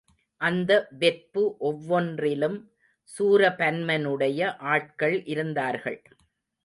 அந்த 0.41 0.71
வெற்பு 0.99 1.43
ஒவ்வொன்றிலும் 1.59 2.57
சூரபன்மனுடைய 3.09 4.41
ஆட்கள் 4.57 5.17
இருந்தார்கள். 5.25 6.01